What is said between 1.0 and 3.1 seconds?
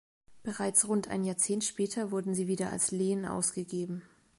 ein Jahrzehnt später wurden sie wieder als